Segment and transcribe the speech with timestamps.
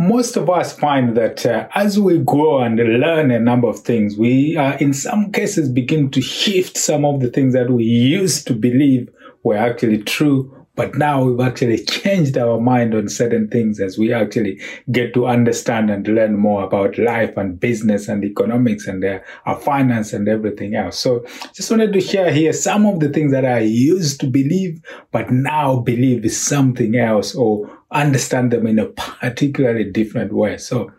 [0.00, 4.16] Most of us find that uh, as we grow and learn a number of things,
[4.16, 8.46] we uh, in some cases begin to shift some of the things that we used
[8.46, 9.10] to believe
[9.42, 10.56] were actually true.
[10.74, 14.58] But now we've actually changed our mind on certain things as we actually
[14.90, 19.60] get to understand and learn more about life and business and economics and uh, our
[19.60, 20.98] finance and everything else.
[20.98, 24.80] So just wanted to share here some of the things that I used to believe,
[25.12, 30.58] but now believe is something else or understand them in a particularly different way.
[30.58, 30.92] So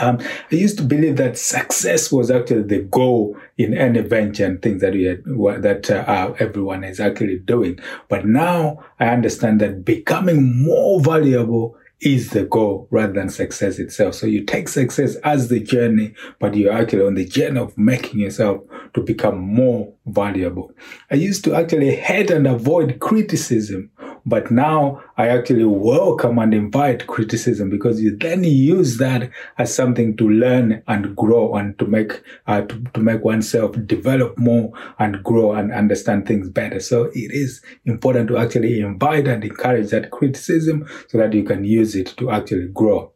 [0.00, 0.18] um,
[0.50, 4.80] I used to believe that success was actually the goal in any venture and things
[4.80, 5.24] that we had,
[5.62, 7.78] that uh, everyone is actually doing.
[8.08, 14.14] But now I understand that becoming more valuable is the goal rather than success itself.
[14.14, 18.20] So you take success as the journey, but you're actually on the journey of making
[18.20, 18.62] yourself
[18.94, 20.72] to become more valuable.
[21.10, 23.90] I used to actually hate and avoid criticism
[24.24, 30.16] but now I actually welcome and invite criticism because you then use that as something
[30.16, 35.22] to learn and grow and to make, uh, to, to make oneself develop more and
[35.24, 36.80] grow and understand things better.
[36.80, 41.64] So it is important to actually invite and encourage that criticism so that you can
[41.64, 43.12] use it to actually grow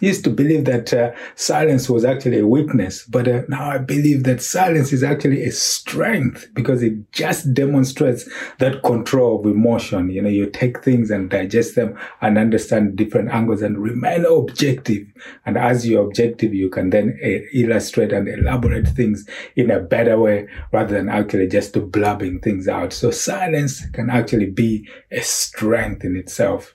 [0.00, 4.24] used to believe that uh, silence was actually a weakness, but uh, now I believe
[4.24, 10.10] that silence is actually a strength because it just demonstrates that control of emotion.
[10.10, 15.06] You know, you take things and digest them and understand different angles and remain objective.
[15.46, 20.18] And as you're objective, you can then uh, illustrate and elaborate things in a better
[20.18, 22.92] way rather than actually just blabbing things out.
[22.92, 26.74] So silence can actually be a strength in itself.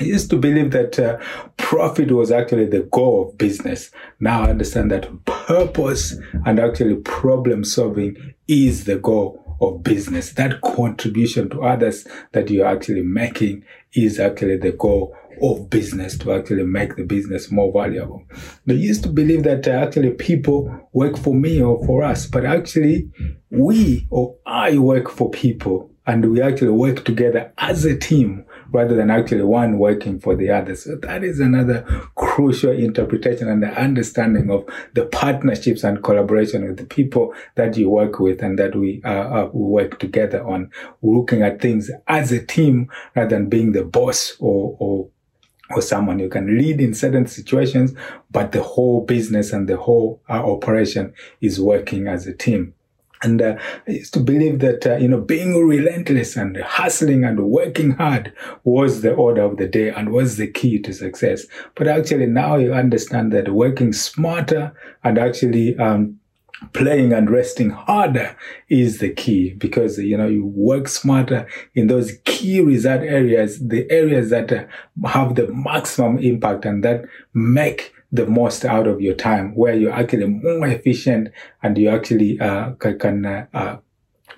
[0.00, 1.18] I used to believe that uh,
[1.56, 3.90] profit was actually the goal of business.
[4.20, 6.16] Now I understand that purpose
[6.46, 10.32] and actually problem solving is the goal of business.
[10.32, 16.32] That contribution to others that you're actually making is actually the goal of business to
[16.32, 18.22] actually make the business more valuable.
[18.66, 22.44] They used to believe that uh, actually people work for me or for us, but
[22.44, 23.10] actually
[23.50, 28.94] we or I work for people and we actually work together as a team rather
[28.94, 30.74] than actually one working for the other.
[30.74, 31.82] So that is another
[32.14, 34.64] crucial interpretation and the understanding of
[34.94, 39.08] the partnerships and collaboration with the people that you work with and that we, uh,
[39.08, 40.70] uh, work together on
[41.02, 45.08] looking at things as a team rather than being the boss or, or
[45.70, 47.92] or someone you can lead in certain situations,
[48.30, 52.72] but the whole business and the whole uh, operation is working as a team.
[53.22, 53.56] And uh,
[53.86, 58.32] I used to believe that, uh, you know, being relentless and hustling and working hard
[58.64, 61.44] was the order of the day and was the key to success.
[61.74, 66.18] But actually now you understand that working smarter and actually, um,
[66.72, 68.36] playing and resting harder
[68.68, 73.88] is the key because you know you work smarter in those key result areas the
[73.90, 74.64] areas that uh,
[75.06, 79.92] have the maximum impact and that make the most out of your time, where you're
[79.92, 81.28] actually more efficient
[81.62, 83.76] and you actually uh, can uh, uh,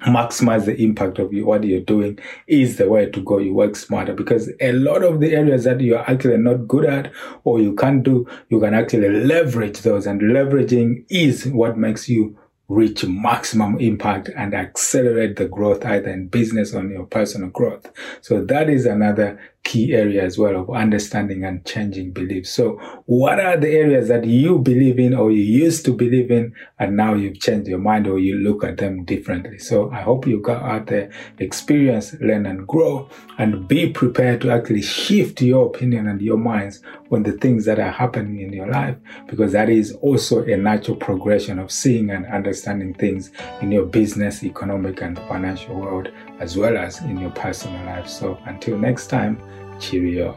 [0.06, 3.38] maximize the impact of you, what you're doing is the way to go.
[3.38, 7.12] You work smarter because a lot of the areas that you're actually not good at
[7.44, 12.38] or you can't do, you can actually leverage those and leveraging is what makes you
[12.68, 17.90] reach maximum impact and accelerate the growth either in business or in your personal growth.
[18.20, 22.50] So that is another key area as well of understanding and changing beliefs.
[22.50, 26.54] So what are the areas that you believe in or you used to believe in
[26.78, 29.58] and now you've changed your mind or you look at them differently?
[29.58, 34.50] So I hope you got out there, experience, learn and grow and be prepared to
[34.50, 36.82] actually shift your opinion and your minds
[37.12, 38.96] on the things that are happening in your life
[39.28, 43.30] because that is also a natural progression of seeing and understanding things
[43.60, 48.08] in your business, economic and financial world as well as in your personal life.
[48.08, 49.40] So until next time,
[49.80, 50.32] 七比二